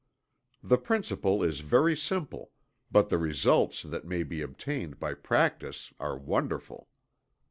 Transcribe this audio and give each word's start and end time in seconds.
The 0.63 0.79
principle 0.79 1.43
is 1.43 1.59
very 1.59 1.95
simple, 1.95 2.49
but 2.91 3.09
the 3.09 3.19
results 3.19 3.83
that 3.83 4.03
may 4.03 4.23
be 4.23 4.41
obtained 4.41 4.99
by 4.99 5.13
practice 5.13 5.93
are 5.99 6.17
wonderful. 6.17 6.89